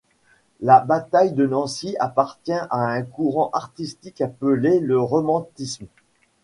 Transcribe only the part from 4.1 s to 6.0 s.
appelé le romantisme.